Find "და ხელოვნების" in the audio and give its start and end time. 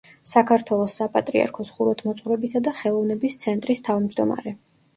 2.69-3.41